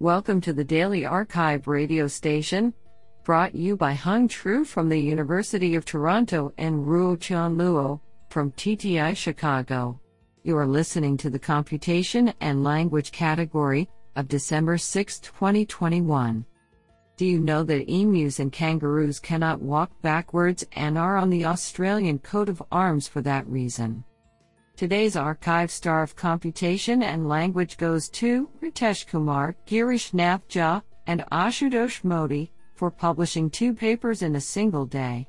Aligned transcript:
Welcome 0.00 0.40
to 0.42 0.52
the 0.52 0.62
Daily 0.62 1.04
Archive 1.04 1.66
radio 1.66 2.06
station, 2.06 2.72
brought 3.24 3.56
you 3.56 3.76
by 3.76 3.94
Hung 3.94 4.28
Tru 4.28 4.64
from 4.64 4.88
the 4.88 4.96
University 4.96 5.74
of 5.74 5.84
Toronto 5.84 6.52
and 6.56 6.86
Ruo 6.86 7.20
Chan 7.20 7.56
Luo 7.56 7.98
from 8.30 8.52
TTI 8.52 9.16
Chicago. 9.16 10.00
You 10.44 10.56
are 10.56 10.68
listening 10.68 11.16
to 11.16 11.30
the 11.30 11.38
Computation 11.40 12.32
and 12.40 12.62
Language 12.62 13.10
category 13.10 13.88
of 14.14 14.28
December 14.28 14.78
6, 14.78 15.18
2021. 15.18 16.46
Do 17.16 17.26
you 17.26 17.40
know 17.40 17.64
that 17.64 17.90
emus 17.90 18.38
and 18.38 18.52
kangaroos 18.52 19.18
cannot 19.18 19.60
walk 19.60 19.90
backwards 20.00 20.64
and 20.74 20.96
are 20.96 21.16
on 21.16 21.28
the 21.28 21.44
Australian 21.44 22.20
coat 22.20 22.48
of 22.48 22.62
arms 22.70 23.08
for 23.08 23.20
that 23.22 23.48
reason? 23.48 24.04
Today's 24.78 25.16
archive 25.16 25.72
star 25.72 26.04
of 26.04 26.14
computation 26.14 27.02
and 27.02 27.28
language 27.28 27.78
goes 27.78 28.08
to 28.10 28.48
Ritesh 28.62 29.08
Kumar, 29.08 29.56
Girish 29.66 30.14
Nath 30.14 30.44
and 31.08 31.24
Ashutosh 31.32 32.04
Modi 32.04 32.52
for 32.76 32.88
publishing 32.88 33.50
two 33.50 33.74
papers 33.74 34.22
in 34.22 34.36
a 34.36 34.40
single 34.40 34.86
day. 34.86 35.26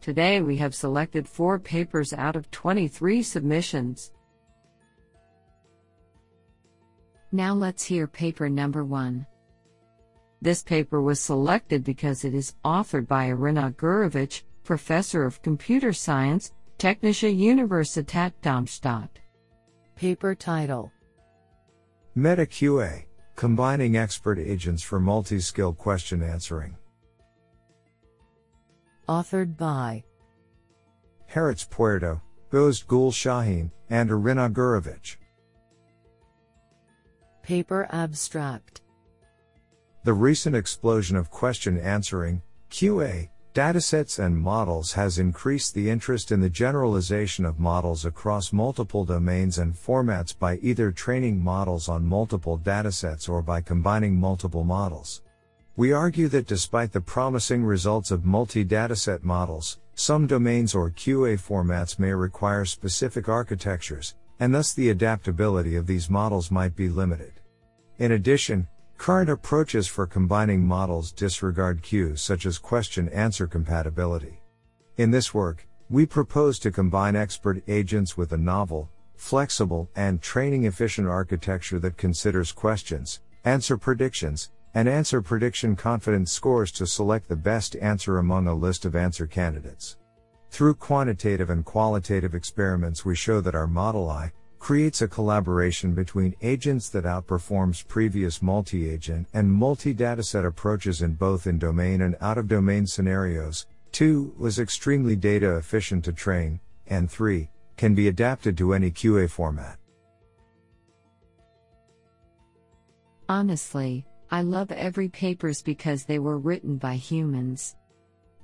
Today 0.00 0.40
we 0.40 0.56
have 0.56 0.74
selected 0.74 1.28
four 1.28 1.60
papers 1.60 2.12
out 2.12 2.34
of 2.34 2.50
23 2.50 3.22
submissions. 3.22 4.10
Now 7.30 7.54
let's 7.54 7.84
hear 7.84 8.08
paper 8.08 8.48
number 8.48 8.84
one. 8.84 9.28
This 10.42 10.64
paper 10.64 11.00
was 11.00 11.20
selected 11.20 11.84
because 11.84 12.24
it 12.24 12.34
is 12.34 12.56
authored 12.64 13.06
by 13.06 13.28
Iryna 13.28 13.76
Gurevych, 13.76 14.42
professor 14.64 15.24
of 15.24 15.40
computer 15.40 15.92
science 15.92 16.50
Technische 16.78 17.28
Universität 17.28 18.32
Darmstadt. 18.40 19.08
Paper 19.96 20.36
title 20.36 20.92
MetaQA 22.16 23.04
Combining 23.34 23.96
Expert 23.96 24.38
Agents 24.38 24.80
for 24.80 25.00
Multi 25.00 25.40
Skill 25.40 25.72
Question 25.72 26.22
Answering. 26.22 26.76
Authored 29.08 29.56
by 29.56 30.04
Haritz 31.26 31.68
Puerto, 31.68 32.22
Gözde 32.52 32.86
Gül 32.86 33.10
Şahin, 33.10 33.72
and 33.90 34.10
Iryna 34.10 34.52
Gurevych. 34.52 35.16
Paper 37.42 37.88
Abstract 37.90 38.82
The 40.04 40.12
recent 40.12 40.54
explosion 40.54 41.16
of 41.16 41.28
question 41.28 41.76
answering, 41.76 42.40
QA, 42.70 43.28
Datasets 43.58 44.20
and 44.24 44.38
models 44.38 44.92
has 44.92 45.18
increased 45.18 45.74
the 45.74 45.90
interest 45.90 46.30
in 46.30 46.40
the 46.40 46.48
generalization 46.48 47.44
of 47.44 47.58
models 47.58 48.04
across 48.04 48.52
multiple 48.52 49.04
domains 49.04 49.58
and 49.58 49.74
formats 49.74 50.32
by 50.32 50.58
either 50.58 50.92
training 50.92 51.42
models 51.42 51.88
on 51.88 52.06
multiple 52.06 52.56
datasets 52.56 53.28
or 53.28 53.42
by 53.42 53.60
combining 53.60 54.14
multiple 54.14 54.62
models. 54.62 55.22
We 55.74 55.90
argue 55.90 56.28
that 56.28 56.46
despite 56.46 56.92
the 56.92 57.00
promising 57.00 57.64
results 57.64 58.12
of 58.12 58.24
multi 58.24 58.64
dataset 58.64 59.24
models, 59.24 59.80
some 59.96 60.28
domains 60.28 60.72
or 60.72 60.92
QA 60.92 61.36
formats 61.36 61.98
may 61.98 62.12
require 62.12 62.64
specific 62.64 63.28
architectures, 63.28 64.14
and 64.38 64.54
thus 64.54 64.72
the 64.72 64.90
adaptability 64.90 65.74
of 65.74 65.88
these 65.88 66.08
models 66.08 66.52
might 66.52 66.76
be 66.76 66.88
limited. 66.88 67.32
In 67.98 68.12
addition, 68.12 68.68
Current 68.98 69.30
approaches 69.30 69.86
for 69.86 70.06
combining 70.06 70.66
models 70.66 71.12
disregard 71.12 71.82
cues 71.82 72.20
such 72.20 72.44
as 72.44 72.58
question 72.58 73.08
answer 73.10 73.46
compatibility. 73.46 74.42
In 74.96 75.12
this 75.12 75.32
work, 75.32 75.66
we 75.88 76.04
propose 76.04 76.58
to 76.58 76.72
combine 76.72 77.14
expert 77.14 77.62
agents 77.68 78.16
with 78.16 78.32
a 78.32 78.36
novel, 78.36 78.90
flexible, 79.14 79.88
and 79.94 80.20
training 80.20 80.64
efficient 80.64 81.06
architecture 81.06 81.78
that 81.78 81.96
considers 81.96 82.52
questions, 82.52 83.20
answer 83.44 83.78
predictions, 83.78 84.50
and 84.74 84.88
answer 84.88 85.22
prediction 85.22 85.76
confidence 85.76 86.32
scores 86.32 86.72
to 86.72 86.86
select 86.86 87.28
the 87.28 87.36
best 87.36 87.76
answer 87.76 88.18
among 88.18 88.48
a 88.48 88.54
list 88.54 88.84
of 88.84 88.96
answer 88.96 89.26
candidates. 89.26 89.96
Through 90.50 90.74
quantitative 90.74 91.50
and 91.50 91.64
qualitative 91.64 92.34
experiments, 92.34 93.04
we 93.04 93.14
show 93.14 93.40
that 93.42 93.54
our 93.54 93.68
Model 93.68 94.10
I, 94.10 94.32
creates 94.58 95.02
a 95.02 95.08
collaboration 95.08 95.94
between 95.94 96.34
agents 96.42 96.88
that 96.90 97.04
outperforms 97.04 97.86
previous 97.86 98.42
multi-agent 98.42 99.26
and 99.32 99.52
multi-dataset 99.52 100.44
approaches 100.44 101.02
in 101.02 101.14
both 101.14 101.46
in-domain 101.46 102.02
and 102.02 102.16
out-of-domain 102.20 102.86
scenarios. 102.86 103.66
2. 103.92 104.34
was 104.36 104.58
extremely 104.58 105.16
data 105.16 105.56
efficient 105.56 106.04
to 106.04 106.12
train, 106.12 106.60
and 106.88 107.10
3. 107.10 107.48
can 107.76 107.94
be 107.94 108.08
adapted 108.08 108.56
to 108.58 108.74
any 108.74 108.90
QA 108.90 109.30
format. 109.30 109.78
Honestly, 113.28 114.06
I 114.30 114.42
love 114.42 114.70
every 114.72 115.08
papers 115.08 115.62
because 115.62 116.04
they 116.04 116.18
were 116.18 116.38
written 116.38 116.76
by 116.76 116.96
humans. 116.96 117.76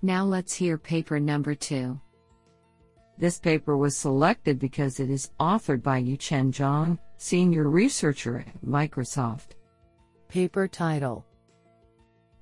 Now 0.03 0.24
let's 0.24 0.54
hear 0.54 0.78
paper 0.78 1.19
number 1.19 1.54
2. 1.54 2.00
This 3.16 3.38
paper 3.38 3.76
was 3.76 3.97
selected 3.97 4.58
because 4.58 4.98
it 4.98 5.08
is 5.08 5.30
authored 5.38 5.82
by 5.82 6.02
Yuchen 6.02 6.50
Zhang, 6.50 6.98
senior 7.16 7.69
researcher 7.69 8.44
at 8.47 8.64
Microsoft. 8.66 9.54
Paper 10.28 10.66
title 10.66 11.24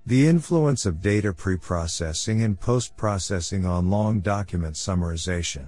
The 0.07 0.27
influence 0.27 0.87
of 0.87 1.03
data 1.03 1.35
preprocessing 1.35 2.45
and 2.45 2.59
post-processing 2.59 3.67
on 3.67 3.91
long 3.91 4.21
document 4.21 4.77
summarization. 4.77 5.67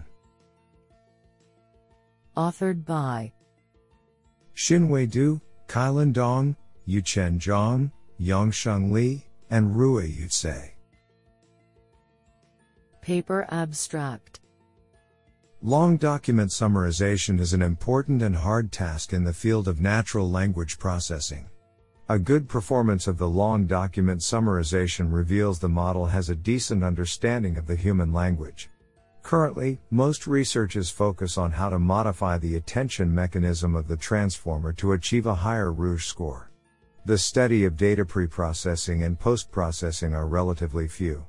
Authored 2.34 2.84
by 2.84 3.32
Xinwei 4.56 5.10
Du, 5.10 5.40
Kailan 5.68 6.12
Dong, 6.14 6.56
Yuchen 6.88 7.38
Zhang, 7.38 7.92
Yongsheng 8.20 8.90
Li, 8.90 9.26
and 9.50 9.76
Rui 9.76 10.10
Yutse. 10.10 10.70
Paper 13.02 13.46
abstract 13.50 14.40
Long 15.66 15.96
document 15.96 16.50
summarization 16.50 17.40
is 17.40 17.54
an 17.54 17.62
important 17.62 18.20
and 18.20 18.36
hard 18.36 18.70
task 18.70 19.14
in 19.14 19.24
the 19.24 19.32
field 19.32 19.66
of 19.66 19.80
natural 19.80 20.30
language 20.30 20.78
processing. 20.78 21.48
A 22.10 22.18
good 22.18 22.50
performance 22.50 23.06
of 23.06 23.16
the 23.16 23.30
long 23.30 23.66
document 23.66 24.20
summarization 24.20 25.10
reveals 25.10 25.58
the 25.58 25.70
model 25.70 26.04
has 26.04 26.28
a 26.28 26.34
decent 26.34 26.84
understanding 26.84 27.56
of 27.56 27.66
the 27.66 27.76
human 27.76 28.12
language. 28.12 28.68
Currently, 29.22 29.80
most 29.90 30.26
researches 30.26 30.90
focus 30.90 31.38
on 31.38 31.50
how 31.50 31.70
to 31.70 31.78
modify 31.78 32.36
the 32.36 32.56
attention 32.56 33.14
mechanism 33.14 33.74
of 33.74 33.88
the 33.88 33.96
transformer 33.96 34.74
to 34.74 34.92
achieve 34.92 35.24
a 35.24 35.34
higher 35.34 35.72
Rouge 35.72 36.04
score. 36.04 36.50
The 37.06 37.16
study 37.16 37.64
of 37.64 37.78
data 37.78 38.04
preprocessing 38.04 39.02
and 39.02 39.18
post-processing 39.18 40.12
are 40.12 40.28
relatively 40.28 40.88
few. 40.88 41.24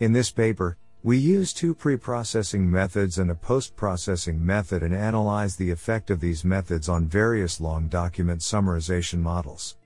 In 0.00 0.12
this 0.12 0.32
paper, 0.32 0.78
we 1.04 1.16
use 1.16 1.52
two 1.52 1.74
pre-processing 1.74 2.68
methods 2.68 3.18
and 3.18 3.30
a 3.30 3.34
post-processing 3.34 4.44
method 4.44 4.82
and 4.82 4.94
analyze 4.94 5.54
the 5.54 5.70
effect 5.70 6.10
of 6.10 6.20
these 6.20 6.44
methods 6.44 6.88
on 6.88 7.06
various 7.06 7.60
long 7.60 7.86
document 7.86 8.40
summarization 8.40 9.20
models. 9.20 9.76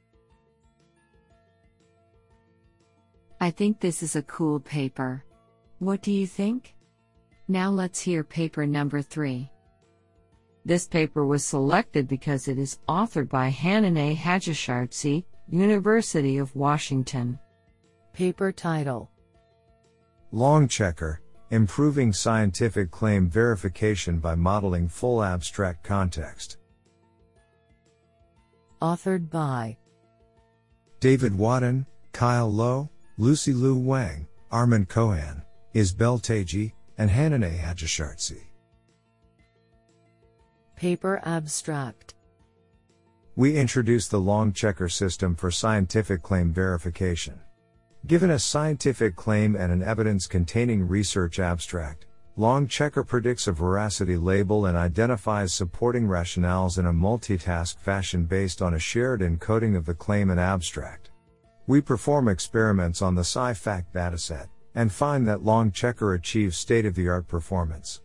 I 3.41 3.51
think 3.51 3.79
this 3.79 4.03
is 4.03 4.17
a 4.17 4.23
cool 4.23 4.59
paper. 4.61 5.25
What 5.81 6.01
do 6.01 6.13
you 6.13 6.27
think? 6.27 6.75
Now 7.47 7.71
let's 7.71 8.01
hear 8.01 8.25
paper 8.25 8.67
number 8.67 9.03
3. 9.03 9.51
This 10.65 10.87
paper 10.87 11.27
was 11.27 11.45
selected 11.45 12.09
because 12.09 12.49
it 12.49 12.57
is 12.57 12.79
authored 12.89 13.29
by 13.29 13.51
Hannaneh 13.51 14.17
Hajishirzi, 14.17 15.25
University 15.51 16.39
of 16.39 16.55
Washington. 16.55 17.39
Paper 18.13 18.53
title 18.53 19.11
LongChecker, 20.33 21.19
improving 21.51 22.13
scientific 22.13 22.91
claim 22.91 23.29
verification 23.29 24.19
by 24.19 24.35
modeling 24.35 24.89
full 24.89 25.23
abstract 25.23 25.85
context. 25.85 26.57
Authored 28.81 29.29
by 29.29 29.77
David 31.01 31.37
Wadden, 31.37 31.85
Kyle 32.13 32.51
Lo, 32.51 32.89
Lucy 33.19 33.53
Lu 33.53 33.77
Wang, 33.77 34.27
Arman 34.51 34.89
Cohan, 34.89 35.43
Iz 35.75 35.93
Beltagy, 35.93 36.73
and 36.97 37.11
Hannaneh 37.11 37.59
Hajishirzi. 37.59 38.41
Paper 40.77 41.21
abstract 41.25 42.15
We 43.37 43.57
introduce 43.57 44.09
the 44.09 44.21
LongChecker 44.21 44.91
system 44.91 45.35
for 45.35 45.51
scientific 45.51 46.23
claim 46.23 46.53
verification. 46.53 47.39
Given 48.05 48.33
a 48.33 48.39
scientific 48.39 49.15
claim 49.15 49.55
and 49.55 49.73
an 49.73 49.81
evidence 49.81 50.27
containing 50.27 50.89
research 50.89 51.39
abstract, 51.39 52.07
LongChecker 52.37 53.07
predicts 53.07 53.47
a 53.47 53.53
veracity 53.53 54.17
label 54.17 54.67
and 54.67 54.77
identifies 54.77 55.55
supporting 55.55 56.09
rationales 56.09 56.79
in 56.79 56.87
a 56.87 56.93
multitask 56.93 57.79
fashion 57.79 58.25
based 58.25 58.61
on 58.61 58.75
a 58.75 58.79
shared 58.79 59.21
encoding 59.21 59.77
of 59.77 59.87
the 59.87 59.95
claim 59.95 60.31
and 60.31 60.41
abstract. 60.41 61.11
We 61.69 61.81
perform 61.81 62.27
experiments 62.27 63.03
on 63.03 63.15
the 63.15 63.23
SciFact 63.23 63.93
dataset 63.95 64.49
and 64.75 64.91
find 64.91 65.29
that 65.29 65.45
LongChecker 65.45 66.17
achieves 66.17 66.57
state 66.57 66.87
of 66.87 66.97
the 66.97 67.09
art 67.09 67.29
performance. 67.29 68.01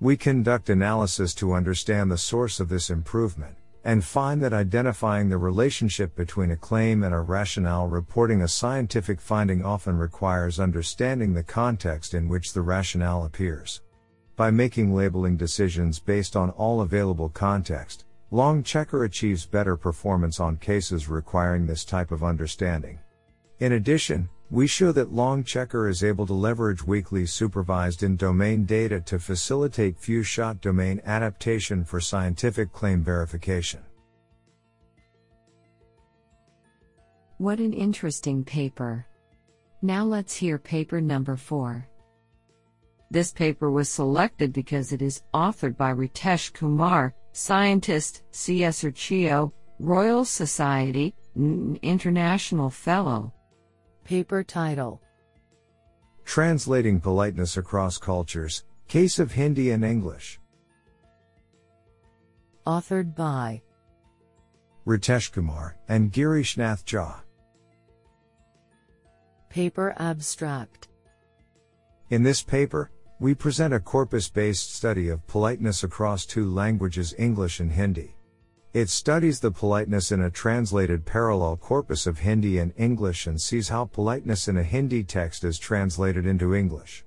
We 0.00 0.16
conduct 0.16 0.70
analysis 0.70 1.34
to 1.34 1.52
understand 1.52 2.10
the 2.10 2.18
source 2.18 2.58
of 2.58 2.68
this 2.68 2.90
improvement 2.90 3.56
and 3.86 4.04
find 4.04 4.42
that 4.42 4.52
identifying 4.52 5.28
the 5.28 5.38
relationship 5.38 6.16
between 6.16 6.50
a 6.50 6.56
claim 6.56 7.04
and 7.04 7.14
a 7.14 7.20
rationale 7.20 7.86
reporting 7.86 8.42
a 8.42 8.48
scientific 8.48 9.20
finding 9.20 9.64
often 9.64 9.96
requires 9.96 10.58
understanding 10.58 11.32
the 11.32 11.42
context 11.44 12.12
in 12.12 12.28
which 12.28 12.52
the 12.52 12.60
rationale 12.60 13.24
appears. 13.24 13.82
By 14.34 14.50
making 14.50 14.92
labeling 14.92 15.36
decisions 15.36 16.00
based 16.00 16.34
on 16.34 16.50
all 16.50 16.80
available 16.80 17.28
context, 17.28 18.06
LongChecker 18.32 19.06
achieves 19.06 19.46
better 19.46 19.76
performance 19.76 20.40
on 20.40 20.56
cases 20.56 21.08
requiring 21.08 21.64
this 21.64 21.84
type 21.84 22.10
of 22.10 22.24
understanding. 22.24 22.98
In 23.60 23.74
addition, 23.74 24.28
we 24.50 24.66
show 24.66 24.92
that 24.92 25.12
LongChecker 25.12 25.90
is 25.90 26.04
able 26.04 26.26
to 26.26 26.32
leverage 26.32 26.84
weakly 26.84 27.26
supervised 27.26 28.02
in 28.02 28.16
domain 28.16 28.64
data 28.64 29.00
to 29.00 29.18
facilitate 29.18 29.98
few 29.98 30.22
shot 30.22 30.60
domain 30.60 31.00
adaptation 31.04 31.84
for 31.84 32.00
scientific 32.00 32.72
claim 32.72 33.02
verification. 33.02 33.80
What 37.38 37.58
an 37.58 37.72
interesting 37.72 38.44
paper. 38.44 39.04
Now 39.82 40.04
let's 40.04 40.34
hear 40.34 40.58
paper 40.58 41.00
number 41.00 41.36
4. 41.36 41.86
This 43.10 43.32
paper 43.32 43.70
was 43.70 43.88
selected 43.88 44.52
because 44.52 44.92
it 44.92 45.02
is 45.02 45.22
authored 45.34 45.76
by 45.76 45.92
Ritesh 45.92 46.52
Kumar, 46.52 47.14
scientist, 47.32 48.22
CSRCO, 48.32 49.52
Royal 49.78 50.24
Society, 50.24 51.14
International 51.82 52.70
Fellow. 52.70 53.32
Paper 54.06 54.44
title 54.44 55.02
Translating 56.24 57.00
Politeness 57.00 57.56
Across 57.56 57.98
Cultures, 57.98 58.62
Case 58.86 59.18
of 59.18 59.32
Hindi 59.32 59.72
and 59.72 59.84
English. 59.84 60.38
Authored 62.64 63.16
by 63.16 63.60
Ritesh 64.86 65.32
Kumar 65.32 65.76
and 65.88 66.12
Girish 66.12 66.56
Nath 66.56 66.86
Jha. 66.86 67.16
Paper 69.48 69.92
abstract 69.98 70.86
In 72.10 72.22
this 72.22 72.44
paper, 72.44 72.92
we 73.18 73.34
present 73.34 73.74
a 73.74 73.80
corpus 73.80 74.28
based 74.28 74.72
study 74.72 75.08
of 75.08 75.26
politeness 75.26 75.82
across 75.82 76.24
two 76.24 76.48
languages 76.48 77.12
English 77.18 77.58
and 77.58 77.72
Hindi. 77.72 78.15
It 78.76 78.90
studies 78.90 79.40
the 79.40 79.50
politeness 79.50 80.12
in 80.12 80.20
a 80.20 80.28
translated 80.28 81.06
parallel 81.06 81.56
corpus 81.56 82.06
of 82.06 82.18
Hindi 82.18 82.58
and 82.58 82.74
English 82.76 83.26
and 83.26 83.40
sees 83.40 83.70
how 83.70 83.86
politeness 83.86 84.48
in 84.48 84.58
a 84.58 84.62
Hindi 84.62 85.02
text 85.02 85.44
is 85.44 85.58
translated 85.58 86.26
into 86.26 86.54
English. 86.54 87.02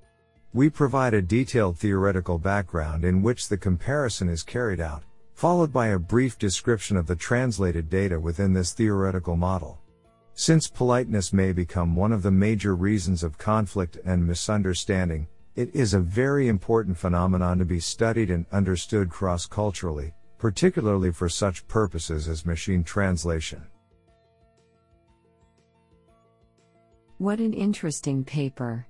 We 0.52 0.72
provide 0.72 1.14
a 1.14 1.22
detailed 1.22 1.78
theoretical 1.78 2.40
background 2.40 3.06
in 3.06 3.22
which 3.22 3.48
the 3.48 3.56
comparison 3.56 4.30
is 4.30 4.42
carried 4.42 4.80
out, 4.80 5.04
followed 5.36 5.72
by 5.72 5.90
a 5.90 6.00
brief 6.00 6.40
description 6.40 6.98
of 6.98 7.06
the 7.06 7.16
translated 7.16 7.88
data 7.88 8.20
within 8.20 8.52
this 8.52 8.74
theoretical 8.74 9.36
model. 9.36 9.78
Since 10.34 10.70
politeness 10.70 11.32
may 11.34 11.52
become 11.52 11.96
one 11.96 12.12
of 12.12 12.24
the 12.24 12.32
major 12.32 12.76
reasons 12.76 13.22
of 13.22 13.38
conflict 13.38 13.96
and 14.04 14.26
misunderstanding, 14.26 15.28
it 15.56 15.70
is 15.76 15.94
a 15.94 16.00
very 16.00 16.48
important 16.48 16.98
phenomenon 16.98 17.60
to 17.60 17.66
be 17.66 17.80
studied 17.80 18.32
and 18.32 18.48
understood 18.52 19.12
cross 19.12 19.46
culturally, 19.46 20.16
particularly 20.40 21.12
for 21.12 21.30
such 21.30 21.68
purposes 21.68 22.28
as 22.28 22.46
machine 22.46 22.84
translation. 22.84 23.62
What 27.18 27.40
an 27.40 27.54
interesting 27.54 28.24
paper. 28.24 28.88